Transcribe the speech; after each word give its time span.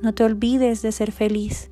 No 0.00 0.14
te 0.14 0.22
olvides 0.22 0.80
de 0.80 0.92
ser 0.92 1.10
feliz. 1.10 1.70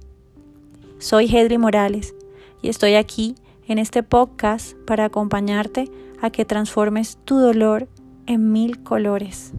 Soy 0.98 1.26
Hedri 1.26 1.58
Morales 1.58 2.12
y 2.60 2.68
estoy 2.68 2.96
aquí 2.96 3.36
en 3.68 3.78
este 3.78 4.02
podcast 4.02 4.76
para 4.84 5.04
acompañarte 5.04 5.88
a 6.20 6.30
que 6.30 6.44
transformes 6.44 7.18
tu 7.24 7.38
dolor 7.38 7.88
en 8.26 8.50
mil 8.50 8.82
colores. 8.82 9.52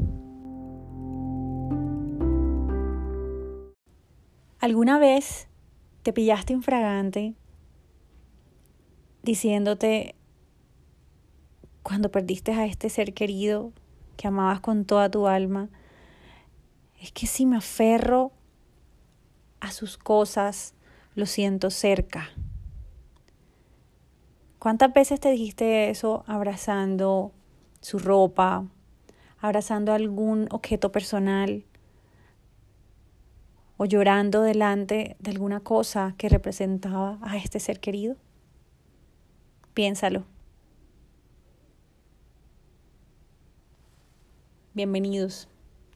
¿Alguna 4.60 5.00
vez 5.00 5.48
te 6.04 6.12
pillaste 6.12 6.52
infragante 6.52 7.36
diciéndote 9.24 10.16
cuando 11.84 12.12
perdiste 12.12 12.52
a 12.52 12.66
este 12.66 12.90
ser 12.90 13.14
querido 13.14 13.72
que 14.18 14.28
amabas 14.28 14.60
con 14.60 14.84
toda 14.84 15.10
tu 15.10 15.26
alma? 15.26 15.70
Es 17.00 17.14
que 17.14 17.28
si 17.28 17.46
me 17.46 17.56
aferro 17.56 18.34
a 19.60 19.72
sus 19.72 19.98
cosas, 19.98 20.74
lo 21.16 21.26
siento 21.26 21.70
cerca. 21.70 22.30
¿Cuántas 24.60 24.94
veces 24.94 25.20
te 25.20 25.30
dijiste 25.30 25.90
eso 25.90 26.24
abrazando 26.28 27.32
su 27.82 28.00
ropa, 28.00 28.66
abrazando 29.40 29.94
algún 29.94 30.48
objeto 30.52 30.92
personal 30.92 31.64
o 33.78 33.86
llorando 33.86 34.42
delante 34.42 35.16
de 35.20 35.32
alguna 35.32 35.60
cosa 35.60 36.16
que 36.18 36.30
representaba 36.30 37.20
a 37.22 37.38
este 37.38 37.60
ser 37.60 37.80
querido? 37.80 38.16
Piénsalo. 39.74 40.26
Bienvenidos 44.74 45.48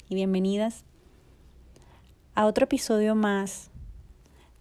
y 0.07 0.15
bienvenidas 0.15 0.85
a 2.33 2.45
otro 2.45 2.63
episodio 2.63 3.13
más 3.15 3.69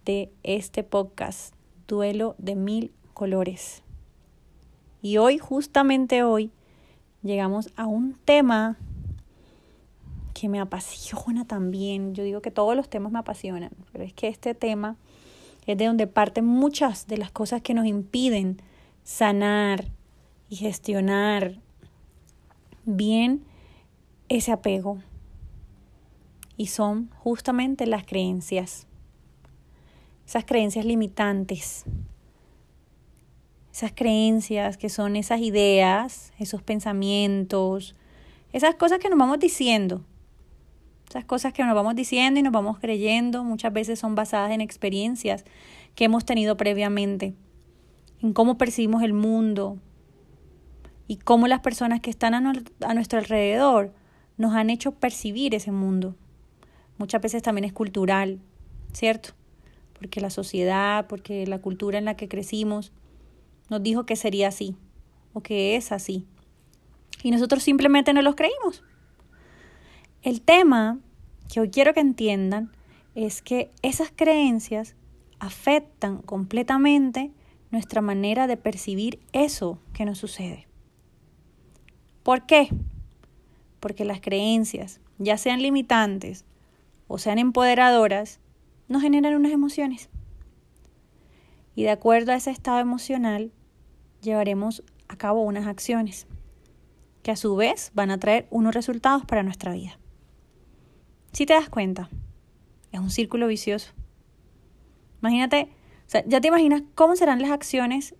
de 0.05 0.31
este 0.43 0.83
podcast, 0.83 1.53
Duelo 1.87 2.35
de 2.37 2.55
Mil 2.55 2.91
Colores. 3.13 3.83
Y 5.01 5.17
hoy, 5.17 5.37
justamente 5.37 6.23
hoy, 6.23 6.51
llegamos 7.23 7.69
a 7.75 7.87
un 7.87 8.15
tema 8.25 8.77
que 10.33 10.49
me 10.49 10.59
apasiona 10.59 11.45
también. 11.45 12.13
Yo 12.13 12.23
digo 12.23 12.41
que 12.41 12.51
todos 12.51 12.75
los 12.75 12.89
temas 12.89 13.11
me 13.11 13.19
apasionan, 13.19 13.71
pero 13.91 14.03
es 14.03 14.13
que 14.13 14.27
este 14.27 14.53
tema 14.53 14.97
es 15.65 15.77
de 15.77 15.85
donde 15.85 16.07
parten 16.07 16.45
muchas 16.45 17.07
de 17.07 17.17
las 17.17 17.31
cosas 17.31 17.61
que 17.61 17.73
nos 17.73 17.85
impiden 17.85 18.61
sanar 19.03 19.85
y 20.49 20.57
gestionar 20.57 21.55
bien 22.85 23.43
ese 24.27 24.51
apego. 24.51 24.99
Y 26.61 26.67
son 26.67 27.09
justamente 27.17 27.87
las 27.87 28.05
creencias. 28.05 28.85
Esas 30.25 30.45
creencias 30.45 30.85
limitantes 30.85 31.85
esas 33.71 33.93
creencias, 33.93 34.77
que 34.77 34.89
son 34.89 35.15
esas 35.15 35.39
ideas, 35.39 36.33
esos 36.37 36.61
pensamientos, 36.61 37.95
esas 38.51 38.75
cosas 38.75 38.99
que 38.99 39.09
nos 39.09 39.17
vamos 39.17 39.39
diciendo. 39.39 40.03
Esas 41.09 41.25
cosas 41.25 41.53
que 41.53 41.63
nos 41.63 41.75
vamos 41.75 41.95
diciendo 41.95 42.39
y 42.39 42.43
nos 42.43 42.53
vamos 42.53 42.79
creyendo 42.79 43.43
muchas 43.43 43.73
veces 43.73 43.99
son 43.99 44.15
basadas 44.15 44.51
en 44.51 44.61
experiencias 44.61 45.45
que 45.95 46.05
hemos 46.05 46.25
tenido 46.25 46.57
previamente, 46.57 47.33
en 48.21 48.33
cómo 48.33 48.57
percibimos 48.57 49.03
el 49.03 49.13
mundo 49.13 49.77
y 51.07 51.17
cómo 51.17 51.47
las 51.47 51.59
personas 51.59 51.99
que 51.99 52.09
están 52.09 52.33
a, 52.33 52.53
a 52.81 52.93
nuestro 52.93 53.19
alrededor 53.19 53.93
nos 54.37 54.53
han 54.53 54.69
hecho 54.69 54.93
percibir 54.93 55.53
ese 55.55 55.71
mundo. 55.71 56.15
Muchas 57.01 57.19
veces 57.19 57.41
también 57.41 57.65
es 57.65 57.73
cultural, 57.73 58.39
¿cierto? 58.93 59.29
Porque 59.97 60.21
la 60.21 60.29
sociedad, 60.29 61.07
porque 61.07 61.47
la 61.47 61.57
cultura 61.57 61.97
en 61.97 62.05
la 62.05 62.15
que 62.15 62.27
crecimos 62.27 62.91
nos 63.71 63.81
dijo 63.81 64.05
que 64.05 64.15
sería 64.15 64.49
así 64.49 64.75
o 65.33 65.41
que 65.41 65.75
es 65.75 65.91
así. 65.91 66.27
Y 67.23 67.31
nosotros 67.31 67.63
simplemente 67.63 68.13
no 68.13 68.21
los 68.21 68.35
creímos. 68.35 68.83
El 70.21 70.43
tema 70.43 70.99
que 71.51 71.59
hoy 71.59 71.71
quiero 71.71 71.95
que 71.95 72.01
entiendan 72.01 72.71
es 73.15 73.41
que 73.41 73.71
esas 73.81 74.11
creencias 74.15 74.95
afectan 75.39 76.21
completamente 76.21 77.31
nuestra 77.71 78.01
manera 78.01 78.45
de 78.45 78.57
percibir 78.57 79.19
eso 79.33 79.79
que 79.93 80.05
nos 80.05 80.19
sucede. 80.19 80.67
¿Por 82.21 82.45
qué? 82.45 82.69
Porque 83.79 84.05
las 84.05 84.21
creencias, 84.21 84.99
ya 85.17 85.39
sean 85.39 85.63
limitantes 85.63 86.45
o 87.11 87.17
sean 87.17 87.39
empoderadoras, 87.39 88.39
nos 88.87 89.01
generan 89.01 89.35
unas 89.35 89.51
emociones. 89.51 90.09
Y 91.75 91.83
de 91.83 91.89
acuerdo 91.89 92.31
a 92.31 92.35
ese 92.35 92.51
estado 92.51 92.79
emocional, 92.79 93.51
llevaremos 94.21 94.81
a 95.09 95.17
cabo 95.17 95.41
unas 95.41 95.67
acciones 95.67 96.25
que 97.21 97.31
a 97.31 97.35
su 97.35 97.57
vez 97.57 97.91
van 97.93 98.11
a 98.11 98.17
traer 98.17 98.47
unos 98.49 98.73
resultados 98.73 99.25
para 99.25 99.43
nuestra 99.43 99.73
vida. 99.73 99.99
Si 101.33 101.45
te 101.45 101.53
das 101.53 101.69
cuenta, 101.69 102.09
es 102.93 102.99
un 103.01 103.09
círculo 103.09 103.47
vicioso. 103.47 103.91
Imagínate, 105.21 105.69
o 106.07 106.09
sea, 106.09 106.23
ya 106.25 106.39
te 106.39 106.47
imaginas 106.47 106.81
cómo 106.95 107.17
serán 107.17 107.41
las 107.41 107.51
acciones 107.51 108.15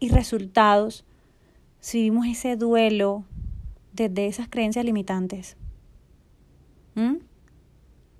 y 0.00 0.08
resultados 0.08 1.04
si 1.78 1.98
vivimos 1.98 2.26
ese 2.26 2.56
duelo 2.56 3.26
desde 3.92 4.26
esas 4.26 4.48
creencias 4.48 4.84
limitantes. 4.84 5.56
¿Mm? 6.96 7.18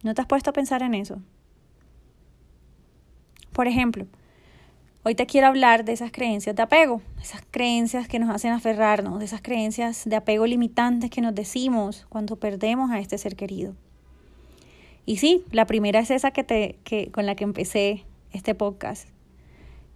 ¿No 0.04 0.15
te 0.15 0.22
has 0.22 0.28
puesto 0.28 0.50
a 0.50 0.53
pensar 0.53 0.82
en 0.82 0.94
eso? 0.94 1.20
Por 3.53 3.66
ejemplo, 3.66 4.06
Hoy 5.06 5.15
te 5.15 5.26
quiero 5.26 5.48
hablar 5.48 5.84
de 5.84 5.92
esas 5.92 6.10
creencias 6.10 6.56
de 6.56 6.62
apego, 6.62 7.03
esas 7.20 7.42
creencias 7.50 8.09
que 8.09 8.19
nos 8.19 8.34
hacen 8.34 8.53
aferrarnos, 8.53 9.19
de 9.19 9.26
esas 9.26 9.43
creencias 9.43 10.04
de 10.06 10.16
apego 10.16 10.47
limitantes 10.47 11.10
que 11.10 11.20
nos 11.20 11.34
decimos 11.34 12.06
cuando 12.09 12.37
perdemos 12.37 12.91
a 12.91 13.00
este 13.00 13.19
ser 13.19 13.37
querido. 13.37 13.75
Y 15.05 15.19
sí, 15.19 15.44
la 15.50 15.67
primera 15.67 15.99
es 15.99 16.11
esa 16.11 16.31
que 16.31 16.43
te, 16.43 16.79
que, 16.84 17.11
con 17.11 17.26
la 17.26 17.34
que 17.34 17.44
empecé 17.44 18.06
este 18.32 18.55
podcast. 18.55 19.06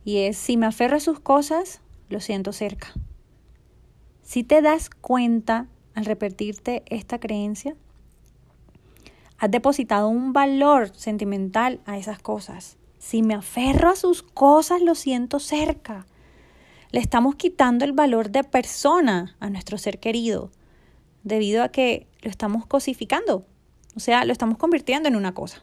Y 0.05 0.19
es, 0.19 0.37
si 0.37 0.59
me 0.59 0.67
aferro 0.67 0.99
a 0.99 1.00
sus 1.00 1.21
cosas, 1.21 1.81
lo 2.11 2.21
siento 2.21 2.53
cerca. 2.53 2.93
Si 4.21 4.44
te 4.44 4.61
das 4.61 4.91
cuenta 4.91 5.69
al 5.94 6.05
repetirte 6.05 6.83
esta 6.85 7.19
creencia, 7.19 7.77
has 9.38 9.50
depositado 9.50 10.08
un 10.08 10.32
valor 10.32 10.90
sentimental 10.94 11.81
a 11.87 11.96
esas 11.96 12.19
cosas. 12.19 12.76
Si 12.99 13.23
me 13.23 13.35
aferro 13.35 13.90
a 13.90 13.96
sus 13.96 14.23
cosas, 14.23 14.82
lo 14.82 14.94
siento 14.94 15.38
cerca. 15.38 16.06
Le 16.90 17.00
estamos 17.00 17.37
quitando 17.37 17.85
el 17.85 17.93
valor 17.93 18.31
de 18.31 18.43
persona 18.43 19.37
a 19.38 19.49
nuestro 19.50 19.79
ser 19.79 20.00
querido, 20.00 20.50
debido 21.23 21.62
a 21.62 21.69
que 21.69 22.08
lo 22.23 22.31
estamos 22.31 22.67
cosificando. 22.67 23.46
O 23.94 24.00
sea, 24.00 24.25
lo 24.25 24.32
estamos 24.32 24.58
convirtiendo 24.58 25.08
en 25.08 25.17
una 25.17 25.35
cosa. 25.35 25.61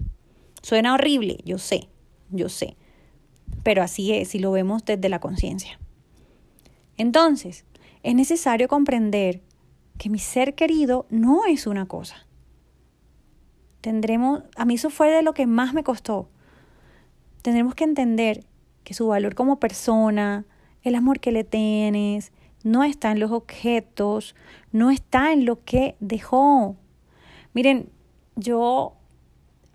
Suena 0.61 0.93
horrible, 0.93 1.37
yo 1.45 1.57
sé, 1.57 1.89
yo 2.29 2.47
sé. 2.49 2.77
Pero 3.63 3.83
así 3.83 4.13
es 4.13 4.29
si 4.29 4.39
lo 4.39 4.51
vemos 4.51 4.85
desde 4.85 5.09
la 5.09 5.19
conciencia. 5.19 5.79
Entonces, 6.97 7.65
es 8.03 8.15
necesario 8.15 8.67
comprender 8.67 9.41
que 9.97 10.09
mi 10.09 10.19
ser 10.19 10.55
querido 10.55 11.05
no 11.09 11.45
es 11.45 11.67
una 11.67 11.87
cosa. 11.87 12.25
Tendremos, 13.85 14.41
a 14.55 14.65
mí 14.65 14.73
eso 14.73 14.89
fue 14.89 15.11
de 15.11 15.21
lo 15.21 15.35
que 15.35 15.45
más 15.45 15.75
me 15.75 15.83
costó 15.83 16.27
tendremos 17.45 17.75
que 17.75 17.83
entender 17.83 18.43
que 18.83 18.95
su 18.95 19.05
valor 19.05 19.35
como 19.35 19.59
persona, 19.59 20.45
el 20.81 20.95
amor 20.95 21.19
que 21.19 21.31
le 21.31 21.43
tienes, 21.43 22.31
no 22.63 22.83
está 22.83 23.11
en 23.11 23.19
los 23.19 23.29
objetos, 23.29 24.35
no 24.71 24.89
está 24.89 25.31
en 25.31 25.45
lo 25.45 25.63
que 25.63 25.95
dejó. 25.99 26.75
Miren, 27.53 27.91
yo 28.35 28.95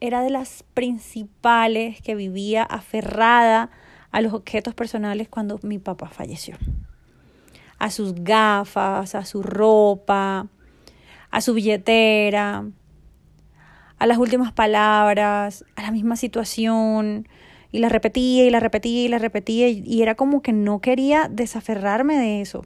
era 0.00 0.20
de 0.20 0.30
las 0.30 0.64
principales 0.74 2.02
que 2.02 2.16
vivía 2.16 2.64
aferrada 2.64 3.70
a 4.10 4.20
los 4.20 4.32
objetos 4.32 4.74
personales 4.74 5.28
cuando 5.28 5.60
mi 5.62 5.78
papá 5.78 6.08
falleció. 6.08 6.56
A 7.78 7.92
sus 7.92 8.16
gafas, 8.16 9.14
a 9.14 9.24
su 9.24 9.44
ropa, 9.44 10.48
a 11.30 11.40
su 11.40 11.54
billetera, 11.54 12.64
a 14.00 14.06
las 14.06 14.18
últimas 14.18 14.50
palabras, 14.52 15.64
a 15.76 15.82
la 15.82 15.92
misma 15.92 16.16
situación. 16.16 17.28
Y 17.70 17.78
la 17.78 17.88
repetía 17.88 18.46
y 18.46 18.50
la 18.50 18.58
repetía 18.58 19.04
y 19.04 19.08
la 19.08 19.18
repetía 19.18 19.68
y, 19.68 20.02
era 20.02 20.16
como 20.16 20.42
que 20.42 20.52
no 20.52 20.80
quería 20.80 21.28
desaferrarme 21.30 22.16
de 22.16 22.40
eso. 22.40 22.64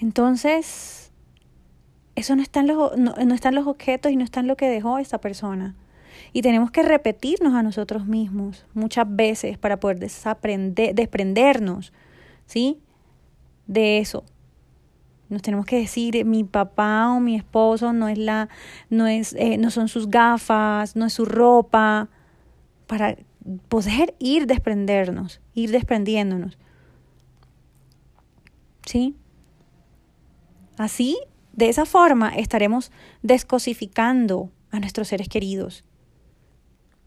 Entonces, 0.00 1.10
eso 2.14 2.36
no 2.36 2.42
está, 2.42 2.60
en 2.60 2.68
los, 2.68 2.96
no, 2.96 3.14
no 3.16 3.50
los 3.50 3.66
objetos 3.66 4.12
y 4.12 4.16
no 4.16 4.24
está 4.24 4.40
en 4.40 4.46
lo 4.46 4.56
que 4.56 4.68
dejó 4.68 4.98
esa 4.98 5.20
persona. 5.20 5.74
Y 6.32 6.42
tenemos 6.42 6.70
que 6.70 6.84
repetirnos 6.84 7.54
a 7.54 7.64
nosotros 7.64 8.06
mismos 8.06 8.64
muchas 8.72 9.06
veces 9.08 9.58
para 9.58 9.80
poder 9.80 9.98
desaprender, 9.98 10.94
desprendernos, 10.94 11.92
¿sí? 12.46 12.78
De 13.66 13.98
eso. 13.98 14.24
Nos 15.28 15.42
tenemos 15.42 15.66
que 15.66 15.78
decir, 15.78 16.24
mi 16.24 16.44
papá 16.44 17.10
o 17.10 17.20
mi 17.20 17.36
esposo 17.36 17.92
no 17.92 18.08
es 18.08 18.18
la, 18.18 18.48
no 18.88 19.06
es, 19.06 19.34
eh, 19.34 19.58
no 19.58 19.70
son 19.70 19.88
sus 19.88 20.08
gafas, 20.08 20.96
no 20.96 21.06
es 21.06 21.12
su 21.12 21.24
ropa, 21.24 22.08
para 22.86 23.16
poder 23.68 24.14
ir 24.18 24.46
desprendernos, 24.46 25.40
ir 25.54 25.70
desprendiéndonos. 25.70 26.58
¿Sí? 28.86 29.14
Así, 30.78 31.18
de 31.52 31.68
esa 31.68 31.84
forma, 31.84 32.30
estaremos 32.30 32.90
descosificando 33.22 34.50
a 34.70 34.80
nuestros 34.80 35.08
seres 35.08 35.28
queridos 35.28 35.84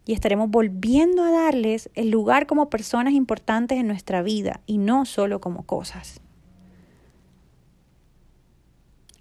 y 0.05 0.13
estaremos 0.13 0.49
volviendo 0.49 1.23
a 1.23 1.31
darles 1.31 1.89
el 1.95 2.09
lugar 2.09 2.47
como 2.47 2.69
personas 2.69 3.13
importantes 3.13 3.77
en 3.77 3.87
nuestra 3.87 4.21
vida 4.21 4.61
y 4.65 4.77
no 4.77 5.05
solo 5.05 5.39
como 5.41 5.63
cosas. 5.63 6.21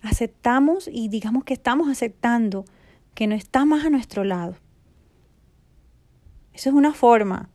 Aceptamos 0.03 0.89
y 0.91 1.09
digamos 1.09 1.45
que 1.45 1.55
estamos 1.55 1.89
aceptando 1.89 2.65
que 3.15 3.27
no 3.27 3.35
está 3.35 3.65
más 3.65 3.85
a 3.85 3.91
nuestro 3.91 4.25
lado. 4.25 4.57
Eso 6.53 6.71
es 6.71 6.75
una 6.75 6.93
forma, 6.93 7.49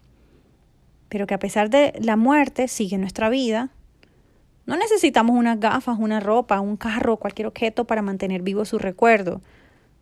pero 1.10 1.28
que 1.28 1.34
a 1.34 1.40
pesar 1.40 1.70
de 1.70 1.94
la 2.00 2.16
muerte 2.16 2.68
sigue 2.68 2.98
nuestra 2.98 3.30
vida. 3.30 3.72
No 4.66 4.78
necesitamos 4.78 5.36
unas 5.36 5.60
gafas, 5.60 5.98
una 6.00 6.20
ropa, 6.20 6.60
un 6.60 6.78
carro, 6.78 7.18
cualquier 7.18 7.48
objeto 7.48 7.86
para 7.86 8.02
mantener 8.02 8.42
vivo 8.42 8.66
su 8.66 8.80
recuerdo. 8.80 9.42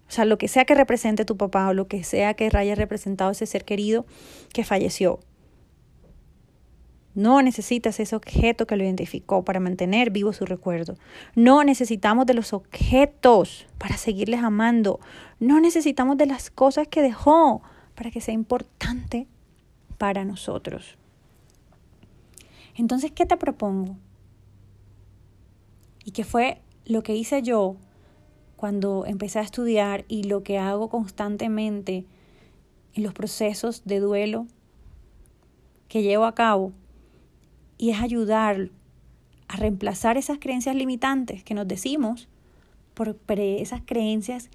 O 0.07 0.12
sea, 0.12 0.25
lo 0.25 0.38
que 0.38 0.48
sea 0.48 0.66
que 0.66 0.75
represente 0.75 1.25
tu 1.25 1.38
papá 1.38 1.69
o 1.69 1.74
lo 1.74 1.88
que 1.88 2.04
sea 2.04 2.34
que 2.34 2.50
haya 2.54 2.75
representado 2.75 3.31
ese 3.31 3.46
ser 3.46 3.66
querido 3.66 4.06
que 4.54 4.63
falleció. 4.63 5.19
No 7.15 7.42
necesitas 7.42 8.00
ese 8.00 8.15
objeto 8.15 8.65
que 8.65 8.75
lo 8.75 8.83
identificó 8.83 9.45
para 9.45 9.60
mantener 9.60 10.10
vivo 10.10 10.33
su 10.33 10.45
recuerdo. 10.45 10.95
No 11.36 11.63
necesitamos 11.63 12.25
de 12.25 12.33
los 12.33 12.54
objetos 12.54 13.68
para 13.77 13.98
seguirles 13.98 14.42
amando. 14.42 15.00
No 15.39 15.60
necesitamos 15.60 16.18
de 16.18 16.25
las 16.25 16.50
cosas 16.50 16.88
que 16.88 17.04
dejó 17.04 17.62
para 17.94 18.10
que 18.10 18.21
sea 18.21 18.33
importante 18.33 19.27
para 20.00 20.25
nosotros. 20.25 20.98
Entonces, 22.75 23.12
¿qué 23.12 23.27
te 23.27 23.38
propongo? 23.38 23.95
Y 26.04 26.12
qué 26.12 26.24
fue 26.24 26.62
lo 26.86 27.04
que 27.04 27.15
hice 27.15 27.44
yo 27.44 27.75
cuando 28.56 29.06
empecé 29.06 29.39
a 29.39 29.44
estudiar 29.44 30.04
y 30.07 30.24
lo 30.24 30.42
que 30.42 30.57
hago 30.57 30.89
constantemente 30.89 32.06
en 32.95 33.04
los 33.04 33.13
procesos 33.13 33.83
de 33.86 34.00
duelo 34.00 34.48
que 35.88 36.01
llevo 36.01 36.25
a 36.25 36.33
cabo 36.33 36.74
y 37.83 37.89
es 37.89 38.00
ayudar 38.00 38.69
a 39.50 39.57
reemplazar 39.57 40.15
esas 40.15 40.39
creencias 40.39 40.74
limitantes 40.74 41.44
que 41.44 41.53
nos 41.53 41.68
decimos 41.68 42.30
por 42.94 43.18
esas 43.38 43.81
creencias 43.85 44.50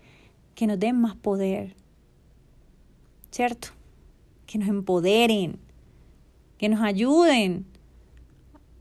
que 0.55 0.67
nos 0.67 0.81
den 0.81 0.99
más 0.99 1.15
poder, 1.15 1.77
¿cierto? 3.31 3.69
Que 4.47 4.57
nos 4.57 4.71
empoderen, 4.71 5.59
que 6.57 6.71
nos 6.71 6.81
ayuden 6.81 7.67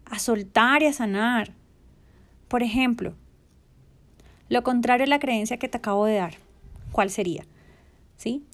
a 0.05 0.17
soltar 0.17 0.81
y 0.81 0.85
a 0.85 0.93
sanar. 0.93 1.53
Por 2.47 2.63
ejemplo, 2.63 3.15
lo 4.47 4.63
contrario 4.63 5.07
a 5.07 5.09
la 5.09 5.19
creencia 5.19 5.57
que 5.57 5.67
te 5.67 5.75
acabo 5.75 6.05
de 6.05 6.15
dar. 6.15 6.35
¿Cuál 6.93 7.09
sería? 7.09 7.43
¿Sí? 8.15 8.45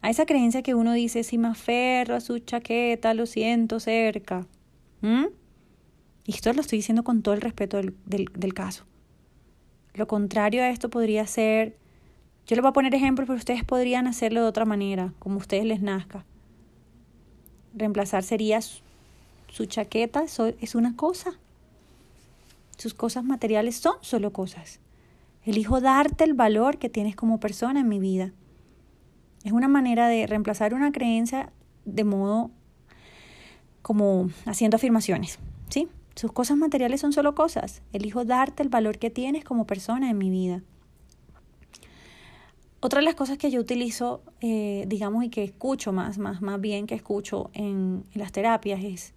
A 0.00 0.08
esa 0.08 0.24
creencia 0.24 0.62
que 0.62 0.74
uno 0.74 0.94
dice, 0.94 1.22
si 1.22 1.36
me 1.36 1.48
aferro 1.48 2.14
a 2.14 2.20
su 2.22 2.38
chaqueta, 2.38 3.12
lo 3.12 3.26
siento 3.26 3.78
cerca. 3.78 4.46
Y 5.02 6.34
esto 6.34 6.52
lo 6.52 6.60
estoy 6.60 6.78
diciendo 6.78 7.02
con 7.02 7.22
todo 7.22 7.34
el 7.34 7.40
respeto 7.40 7.76
del, 7.76 7.94
del, 8.04 8.54
caso. 8.54 8.84
Lo 9.94 10.06
contrario 10.06 10.62
a 10.62 10.68
esto 10.68 10.90
podría 10.90 11.26
ser, 11.26 11.76
yo 12.46 12.56
le 12.56 12.62
voy 12.62 12.70
a 12.70 12.72
poner 12.72 12.94
ejemplos, 12.94 13.26
pero 13.26 13.38
ustedes 13.38 13.64
podrían 13.64 14.06
hacerlo 14.06 14.42
de 14.42 14.48
otra 14.48 14.64
manera, 14.64 15.12
como 15.18 15.36
a 15.36 15.38
ustedes 15.38 15.64
les 15.64 15.80
nazca. 15.80 16.24
Reemplazar 17.74 18.22
sería 18.22 18.60
su, 18.60 19.66
chaqueta, 19.66 20.22
eso 20.22 20.46
es 20.60 20.74
una 20.74 20.94
cosa. 20.96 21.32
Sus 22.76 22.94
cosas 22.94 23.24
materiales 23.24 23.76
son 23.76 23.94
solo 24.00 24.32
cosas. 24.32 24.80
Elijo 25.44 25.80
darte 25.80 26.24
el 26.24 26.34
valor 26.34 26.78
que 26.78 26.88
tienes 26.88 27.16
como 27.16 27.40
persona 27.40 27.80
en 27.80 27.88
mi 27.88 27.98
vida. 27.98 28.32
Es 29.44 29.52
una 29.52 29.68
manera 29.68 30.08
de 30.08 30.26
reemplazar 30.26 30.74
una 30.74 30.92
creencia 30.92 31.52
de 31.84 32.04
modo 32.04 32.50
como 33.90 34.30
haciendo 34.46 34.76
afirmaciones, 34.76 35.40
¿sí? 35.68 35.88
Sus 36.14 36.30
cosas 36.30 36.56
materiales 36.56 37.00
son 37.00 37.12
solo 37.12 37.34
cosas. 37.34 37.82
Elijo 37.92 38.24
darte 38.24 38.62
el 38.62 38.68
valor 38.68 38.98
que 38.98 39.10
tienes 39.10 39.42
como 39.42 39.66
persona 39.66 40.08
en 40.08 40.16
mi 40.16 40.30
vida. 40.30 40.62
Otra 42.78 43.00
de 43.00 43.04
las 43.04 43.16
cosas 43.16 43.36
que 43.36 43.50
yo 43.50 43.60
utilizo, 43.60 44.22
eh, 44.42 44.84
digamos, 44.86 45.24
y 45.24 45.28
que 45.28 45.42
escucho 45.42 45.92
más, 45.92 46.18
más, 46.18 46.40
más 46.40 46.60
bien 46.60 46.86
que 46.86 46.94
escucho 46.94 47.50
en, 47.52 48.04
las 48.14 48.30
terapias 48.30 48.84
es, 48.84 49.12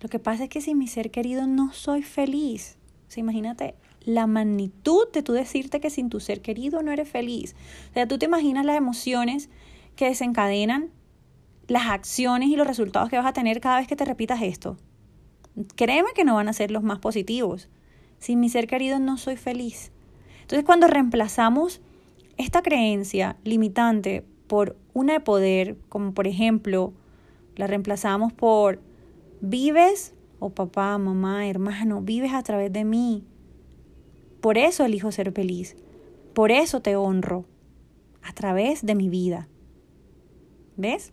lo 0.00 0.08
que 0.08 0.18
pasa 0.18 0.44
es 0.44 0.48
que 0.48 0.62
sin 0.62 0.78
mi 0.78 0.88
ser 0.88 1.10
querido 1.10 1.46
no 1.46 1.74
soy 1.74 2.02
feliz 2.02 2.78
imagínate 3.16 3.74
la 4.00 4.26
magnitud 4.26 5.08
de 5.12 5.22
tú 5.22 5.32
decirte 5.32 5.80
que 5.80 5.90
sin 5.90 6.08
tu 6.08 6.20
ser 6.20 6.40
querido 6.40 6.82
no 6.82 6.90
eres 6.90 7.08
feliz. 7.08 7.54
O 7.90 7.94
sea, 7.94 8.08
tú 8.08 8.18
te 8.18 8.26
imaginas 8.26 8.64
las 8.64 8.76
emociones 8.76 9.50
que 9.94 10.06
desencadenan 10.06 10.90
las 11.68 11.86
acciones 11.86 12.48
y 12.48 12.56
los 12.56 12.66
resultados 12.66 13.08
que 13.08 13.16
vas 13.16 13.26
a 13.26 13.32
tener 13.32 13.60
cada 13.60 13.78
vez 13.78 13.88
que 13.88 13.96
te 13.96 14.04
repitas 14.04 14.42
esto. 14.42 14.76
Créeme 15.74 16.10
que 16.14 16.24
no 16.24 16.34
van 16.34 16.48
a 16.48 16.52
ser 16.52 16.70
los 16.70 16.82
más 16.82 16.98
positivos. 16.98 17.68
Sin 18.18 18.40
mi 18.40 18.48
ser 18.48 18.66
querido 18.66 18.98
no 18.98 19.16
soy 19.16 19.36
feliz. 19.36 19.92
Entonces 20.42 20.64
cuando 20.64 20.86
reemplazamos 20.86 21.80
esta 22.36 22.62
creencia 22.62 23.36
limitante 23.44 24.24
por 24.46 24.76
una 24.92 25.14
de 25.14 25.20
poder, 25.20 25.76
como 25.88 26.12
por 26.12 26.26
ejemplo, 26.26 26.92
la 27.56 27.66
reemplazamos 27.66 28.32
por 28.32 28.80
vives 29.40 30.14
o 30.38 30.50
papá, 30.50 30.96
mamá, 30.98 31.48
hermano, 31.48 32.02
vives 32.02 32.32
a 32.32 32.42
través 32.42 32.72
de 32.72 32.84
mí. 32.84 33.24
Por 34.40 34.58
eso 34.58 34.84
elijo 34.84 35.10
ser 35.10 35.32
feliz. 35.32 35.76
Por 36.34 36.50
eso 36.50 36.80
te 36.80 36.96
honro. 36.96 37.46
A 38.22 38.32
través 38.32 38.84
de 38.84 38.94
mi 38.94 39.08
vida. 39.08 39.48
¿Ves? 40.76 41.12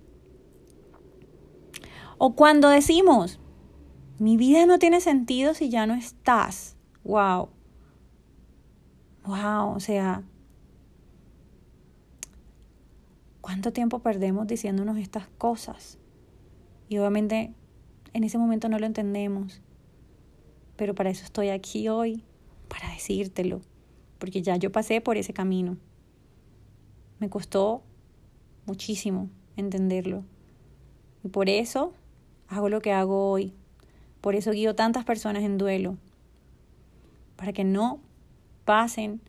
O 2.26 2.36
cuando 2.36 2.70
decimos, 2.70 3.38
mi 4.18 4.38
vida 4.38 4.66
no 4.66 4.80
tiene 4.80 5.02
sentido 5.02 5.54
si 5.54 5.70
ya 5.70 5.86
no 5.86 5.94
estás. 5.94 6.78
Wow. 7.04 7.50
Wow, 9.26 9.76
o 9.76 9.80
sea, 9.82 10.24
¿cuánto 13.42 13.74
tiempo 13.74 14.00
perdemos 14.00 14.48
diciéndonos 14.48 14.98
estas 15.00 15.28
cosas? 15.38 16.00
Y 16.88 16.98
obviamente 16.98 17.54
en 18.14 18.24
ese 18.24 18.38
momento 18.38 18.70
no 18.70 18.80
lo 18.80 18.86
entendemos, 18.86 19.62
pero 20.78 20.96
para 20.96 21.10
eso 21.10 21.26
estoy 21.26 21.50
aquí 21.50 21.90
hoy, 21.90 22.24
para 22.70 22.90
decírtelo, 22.94 23.60
porque 24.18 24.42
ya 24.42 24.56
yo 24.56 24.72
pasé 24.72 25.02
por 25.02 25.18
ese 25.18 25.34
camino. 25.34 25.76
Me 27.20 27.30
costó 27.30 27.84
muchísimo 28.66 29.30
entenderlo. 29.58 30.24
Y 31.26 31.28
por 31.28 31.50
eso 31.50 31.94
hago 32.56 32.70
lo 32.70 32.82
que 32.82 32.92
hago 32.92 33.30
hoy. 33.30 33.54
Por 34.22 34.36
eso 34.36 34.52
guío 34.52 34.76
tantas 34.76 35.04
personas 35.04 35.44
en 35.44 35.58
duelo. 35.58 35.98
Para 37.36 37.54
que 37.54 37.64
no 37.64 38.00
pasen 38.66 39.22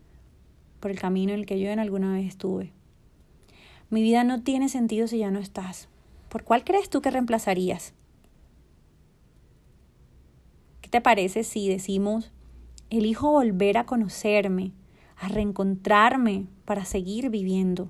por 0.81 0.91
el 0.91 0.99
camino 0.99 1.33
en 1.33 1.41
el 1.41 1.47
que 1.47 1.59
yo 1.59 1.71
en 1.71 1.79
alguna 1.79 2.13
vez 2.13 2.27
estuve. 2.27 2.73
Mi 3.91 4.03
vida 4.03 4.25
no 4.25 4.43
tiene 4.43 4.69
sentido 4.69 5.07
si 5.07 5.19
ya 5.19 5.31
no 5.31 5.39
estás. 5.39 5.89
¿Por 6.29 6.45
cuál 6.45 6.65
crees 6.65 6.91
tú 6.91 7.01
que 7.01 7.11
reemplazarías? 7.11 7.95
¿Qué 10.81 10.89
te 10.89 11.01
parece 11.01 11.45
si 11.45 11.69
decimos, 11.69 12.33
elijo 12.91 13.31
volver 13.31 13.79
a 13.79 13.87
conocerme, 13.87 14.73
a 15.17 15.29
reencontrarme 15.29 16.47
para 16.65 16.85
seguir 16.85 17.31
viviendo? 17.31 17.89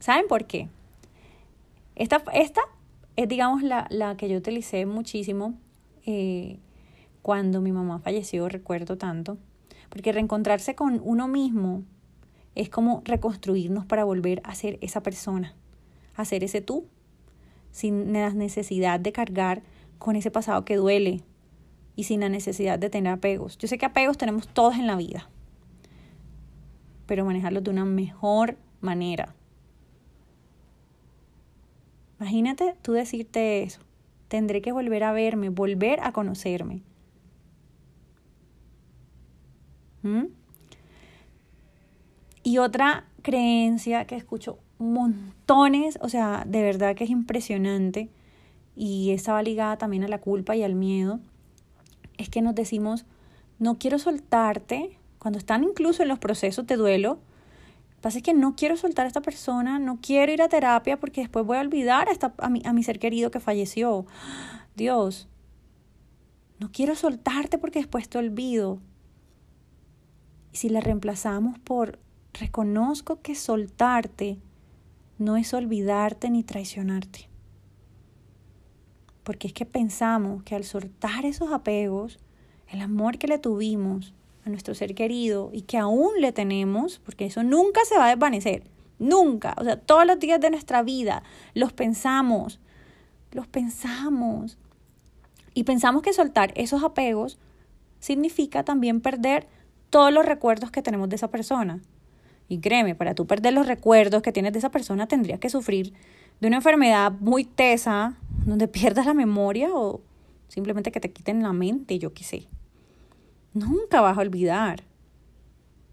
¿Saben 0.00 0.26
por 0.28 0.46
qué? 0.46 0.68
Esta, 1.94 2.22
esta 2.32 2.60
es, 3.16 3.28
digamos, 3.28 3.62
la, 3.62 3.86
la 3.90 4.16
que 4.16 4.28
yo 4.28 4.38
utilicé 4.38 4.86
muchísimo 4.86 5.54
eh, 6.06 6.58
cuando 7.22 7.60
mi 7.60 7.72
mamá 7.72 8.00
falleció, 8.00 8.48
recuerdo 8.48 8.98
tanto, 8.98 9.38
porque 9.88 10.12
reencontrarse 10.12 10.74
con 10.74 11.00
uno 11.02 11.28
mismo 11.28 11.84
es 12.54 12.68
como 12.68 13.02
reconstruirnos 13.04 13.86
para 13.86 14.04
volver 14.04 14.40
a 14.44 14.54
ser 14.54 14.78
esa 14.80 15.02
persona, 15.02 15.54
a 16.14 16.24
ser 16.24 16.44
ese 16.44 16.60
tú, 16.60 16.86
sin 17.70 18.12
la 18.12 18.30
necesidad 18.30 19.00
de 19.00 19.12
cargar 19.12 19.62
con 19.98 20.16
ese 20.16 20.30
pasado 20.30 20.64
que 20.64 20.76
duele 20.76 21.22
y 21.96 22.04
sin 22.04 22.20
la 22.20 22.28
necesidad 22.28 22.78
de 22.78 22.90
tener 22.90 23.12
apegos. 23.12 23.58
Yo 23.58 23.68
sé 23.68 23.78
que 23.78 23.86
apegos 23.86 24.18
tenemos 24.18 24.48
todos 24.48 24.74
en 24.74 24.86
la 24.86 24.96
vida, 24.96 25.28
pero 27.06 27.24
manejarlos 27.24 27.64
de 27.64 27.70
una 27.70 27.84
mejor 27.84 28.56
manera. 28.80 29.34
Imagínate 32.24 32.74
tú 32.80 32.92
decirte 32.92 33.62
eso. 33.64 33.80
Tendré 34.28 34.62
que 34.62 34.72
volver 34.72 35.04
a 35.04 35.12
verme, 35.12 35.50
volver 35.50 36.00
a 36.00 36.12
conocerme. 36.12 36.80
¿Mm? 40.02 40.28
Y 42.42 42.56
otra 42.56 43.04
creencia 43.20 44.06
que 44.06 44.16
escucho 44.16 44.58
montones, 44.78 45.98
o 46.00 46.08
sea, 46.08 46.44
de 46.46 46.62
verdad 46.62 46.96
que 46.96 47.04
es 47.04 47.10
impresionante, 47.10 48.08
y 48.74 49.10
estaba 49.10 49.42
ligada 49.42 49.76
también 49.76 50.04
a 50.04 50.08
la 50.08 50.22
culpa 50.22 50.56
y 50.56 50.62
al 50.62 50.74
miedo, 50.74 51.20
es 52.16 52.30
que 52.30 52.40
nos 52.40 52.54
decimos, 52.54 53.04
no 53.58 53.76
quiero 53.78 53.98
soltarte, 53.98 54.98
cuando 55.18 55.38
están 55.38 55.62
incluso 55.62 56.02
en 56.02 56.08
los 56.08 56.18
procesos 56.18 56.66
de 56.66 56.76
duelo, 56.76 57.18
pasa 58.04 58.18
es 58.18 58.22
que 58.22 58.34
no 58.34 58.54
quiero 58.54 58.76
soltar 58.76 59.06
a 59.06 59.08
esta 59.08 59.22
persona, 59.22 59.78
no 59.78 59.98
quiero 60.02 60.30
ir 60.30 60.42
a 60.42 60.48
terapia 60.50 61.00
porque 61.00 61.22
después 61.22 61.46
voy 61.46 61.56
a 61.56 61.62
olvidar 61.62 62.10
a, 62.10 62.12
esta, 62.12 62.34
a, 62.36 62.50
mi, 62.50 62.60
a 62.66 62.74
mi 62.74 62.82
ser 62.82 62.98
querido 62.98 63.30
que 63.30 63.40
falleció. 63.40 64.04
Dios, 64.76 65.26
no 66.60 66.70
quiero 66.70 66.96
soltarte 66.96 67.56
porque 67.56 67.78
después 67.78 68.10
te 68.10 68.18
olvido. 68.18 68.78
Y 70.52 70.58
si 70.58 70.68
la 70.68 70.82
reemplazamos 70.82 71.58
por 71.58 71.98
reconozco 72.34 73.22
que 73.22 73.34
soltarte 73.34 74.36
no 75.16 75.38
es 75.38 75.54
olvidarte 75.54 76.28
ni 76.28 76.44
traicionarte. 76.44 77.30
Porque 79.22 79.46
es 79.46 79.54
que 79.54 79.64
pensamos 79.64 80.42
que 80.42 80.54
al 80.54 80.64
soltar 80.64 81.24
esos 81.24 81.52
apegos, 81.52 82.18
el 82.68 82.82
amor 82.82 83.16
que 83.16 83.28
le 83.28 83.38
tuvimos 83.38 84.12
a 84.44 84.50
nuestro 84.50 84.74
ser 84.74 84.94
querido 84.94 85.50
y 85.52 85.62
que 85.62 85.78
aún 85.78 86.20
le 86.20 86.32
tenemos, 86.32 86.98
porque 86.98 87.26
eso 87.26 87.42
nunca 87.42 87.80
se 87.84 87.96
va 87.96 88.06
a 88.06 88.10
desvanecer, 88.10 88.64
nunca, 88.98 89.54
o 89.58 89.64
sea, 89.64 89.76
todos 89.76 90.06
los 90.06 90.18
días 90.18 90.40
de 90.40 90.50
nuestra 90.50 90.82
vida 90.82 91.22
los 91.54 91.72
pensamos, 91.72 92.60
los 93.32 93.46
pensamos. 93.46 94.58
Y 95.54 95.64
pensamos 95.64 96.02
que 96.02 96.12
soltar 96.12 96.52
esos 96.56 96.82
apegos 96.82 97.38
significa 98.00 98.64
también 98.64 99.00
perder 99.00 99.46
todos 99.90 100.12
los 100.12 100.26
recuerdos 100.26 100.70
que 100.70 100.82
tenemos 100.82 101.08
de 101.08 101.16
esa 101.16 101.28
persona. 101.28 101.80
Y 102.48 102.58
créeme, 102.58 102.94
para 102.94 103.14
tú 103.14 103.26
perder 103.26 103.54
los 103.54 103.66
recuerdos 103.66 104.22
que 104.22 104.32
tienes 104.32 104.52
de 104.52 104.58
esa 104.58 104.70
persona, 104.70 105.06
tendrías 105.06 105.38
que 105.38 105.48
sufrir 105.48 105.92
de 106.40 106.48
una 106.48 106.56
enfermedad 106.56 107.12
muy 107.20 107.44
tesa, 107.44 108.16
donde 108.44 108.68
pierdas 108.68 109.06
la 109.06 109.14
memoria 109.14 109.70
o 109.72 110.00
simplemente 110.48 110.92
que 110.92 111.00
te 111.00 111.12
quiten 111.12 111.42
la 111.42 111.52
mente, 111.52 111.98
yo 111.98 112.12
qué 112.12 112.24
sé. 112.24 112.48
Nunca 113.54 114.00
vas 114.00 114.18
a 114.18 114.20
olvidar, 114.20 114.82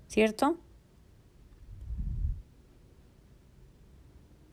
¿cierto? 0.08 0.58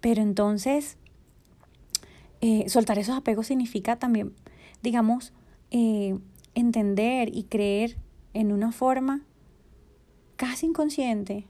Pero 0.01 0.21
entonces, 0.21 0.99
eh, 2.43 2.69
soltar 2.69 2.99
esos 2.99 3.17
apegos 3.17 3.47
significa 3.47 3.97
también, 3.97 4.35
digamos, 4.83 5.33
eh, 5.71 6.19
entender 6.55 7.35
y 7.35 7.45
creer 7.45 7.97
en 8.35 8.53
una 8.53 8.73
forma 8.73 9.23
casi 10.37 10.67
inconsciente 10.67 11.47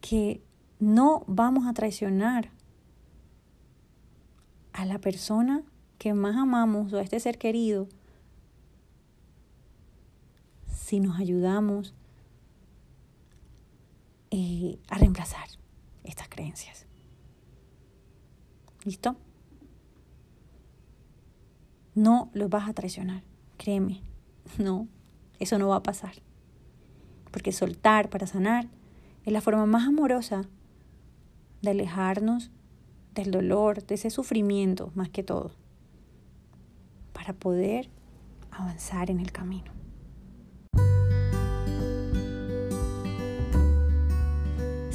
que 0.00 0.42
no 0.80 1.24
vamos 1.26 1.66
a 1.66 1.72
traicionar 1.72 2.50
a 4.72 4.84
la 4.84 4.98
persona 4.98 5.62
que 5.98 6.14
más 6.14 6.36
amamos 6.36 6.92
o 6.92 6.98
a 6.98 7.02
este 7.02 7.20
ser 7.20 7.38
querido 7.38 7.88
si 10.90 10.98
nos 10.98 11.20
ayudamos 11.20 11.94
eh, 14.32 14.80
a 14.88 14.98
reemplazar 14.98 15.46
estas 16.02 16.28
creencias. 16.28 16.84
¿Listo? 18.84 19.14
No 21.94 22.28
los 22.34 22.50
vas 22.50 22.68
a 22.68 22.74
traicionar, 22.74 23.22
créeme. 23.56 24.02
No, 24.58 24.88
eso 25.38 25.60
no 25.60 25.68
va 25.68 25.76
a 25.76 25.82
pasar. 25.84 26.14
Porque 27.30 27.52
soltar 27.52 28.10
para 28.10 28.26
sanar 28.26 28.66
es 29.24 29.32
la 29.32 29.40
forma 29.40 29.66
más 29.66 29.86
amorosa 29.86 30.42
de 31.62 31.70
alejarnos 31.70 32.50
del 33.14 33.30
dolor, 33.30 33.86
de 33.86 33.94
ese 33.94 34.10
sufrimiento 34.10 34.90
más 34.96 35.08
que 35.08 35.22
todo, 35.22 35.52
para 37.12 37.32
poder 37.32 37.90
avanzar 38.50 39.08
en 39.08 39.20
el 39.20 39.30
camino. 39.30 39.79